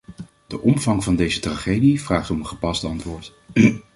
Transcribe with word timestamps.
De 0.47 0.59
omvang 0.61 1.03
van 1.03 1.15
deze 1.15 1.39
tragedie 1.39 2.01
vraagt 2.01 2.29
om 2.31 2.39
een 2.39 2.45
gepast 2.47 2.83
antwoord. 2.83 3.33